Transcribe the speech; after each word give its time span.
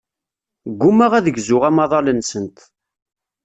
Ggummaɣ 0.71 1.11
ad 1.13 1.27
gzuɣ 1.35 1.63
amaḍal-nsent. 1.69 2.57